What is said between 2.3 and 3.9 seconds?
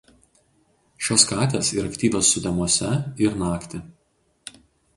sutemose ir naktį.